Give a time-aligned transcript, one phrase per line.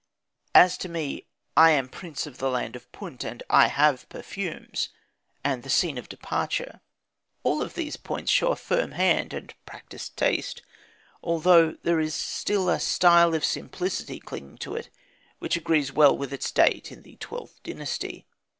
[0.55, 4.89] "As for me, I am prince of the land of Punt, and I have perfumes"
[5.43, 6.81] and the scene of departure.
[7.43, 10.63] All of these points show a firm hand and practised taste,
[11.21, 14.89] although there is still a style of simplicity clinging to it
[15.37, 18.25] which agrees well to its date in the XIIth Dynasty.